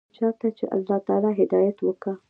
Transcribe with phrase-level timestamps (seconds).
[0.15, 2.11] چا ته چې الله تعالى هدايت وکا.